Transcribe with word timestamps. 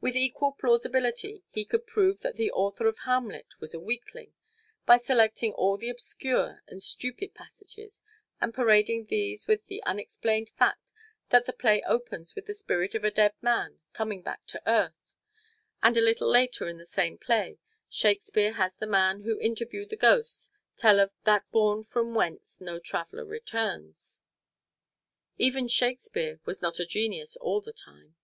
With 0.00 0.16
equal 0.16 0.52
plausibility 0.52 1.44
we 1.54 1.66
could 1.66 1.86
prove 1.86 2.20
that 2.22 2.36
the 2.36 2.50
author 2.50 2.86
of 2.86 3.00
Hamlet 3.00 3.48
was 3.60 3.74
a 3.74 3.78
weakling, 3.78 4.32
by 4.86 4.96
selecting 4.96 5.52
all 5.52 5.76
the 5.76 5.90
obscure 5.90 6.62
and 6.66 6.82
stupid 6.82 7.34
passages, 7.34 8.00
and 8.40 8.54
parading 8.54 9.04
these 9.10 9.46
with 9.46 9.66
the 9.66 9.82
unexplained 9.82 10.48
fact 10.56 10.90
that 11.28 11.44
the 11.44 11.52
play 11.52 11.82
opens 11.82 12.34
with 12.34 12.46
the 12.46 12.54
spirit 12.54 12.94
of 12.94 13.04
a 13.04 13.10
dead 13.10 13.34
man 13.42 13.78
coming 13.92 14.22
back 14.22 14.46
to 14.46 14.62
earth, 14.66 14.94
and 15.82 15.98
a 15.98 16.00
little 16.00 16.30
later 16.30 16.66
in 16.66 16.78
the 16.78 16.86
same 16.86 17.18
play 17.18 17.58
Shakespeare 17.90 18.54
has 18.54 18.74
the 18.74 18.86
man 18.86 19.20
who 19.20 19.38
interviewed 19.38 19.90
the 19.90 19.96
ghost 19.96 20.50
tell 20.78 20.98
of 20.98 21.10
"that 21.24 21.44
bourne 21.52 21.82
from 21.82 22.14
whence 22.14 22.58
no 22.58 22.78
traveler 22.78 23.26
returns." 23.26 24.22
Even 25.36 25.68
Shakespeare 25.68 26.40
was 26.46 26.62
not 26.62 26.80
a 26.80 26.86
genius 26.86 27.36
all 27.36 27.60
the 27.60 27.74
time. 27.74 28.16